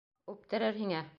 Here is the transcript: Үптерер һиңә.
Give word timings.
Үптерер 0.35 0.81
һиңә. 0.85 1.07